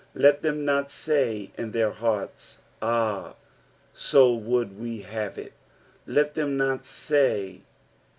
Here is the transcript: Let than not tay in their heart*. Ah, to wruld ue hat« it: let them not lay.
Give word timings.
Let 0.15 0.41
than 0.41 0.65
not 0.65 0.89
tay 0.89 1.51
in 1.59 1.73
their 1.73 1.91
heart*. 1.91 2.57
Ah, 2.81 3.35
to 4.09 4.17
wruld 4.39 4.75
ue 4.81 5.03
hat« 5.03 5.37
it: 5.37 5.53
let 6.07 6.33
them 6.33 6.57
not 6.57 6.91
lay. 7.11 7.61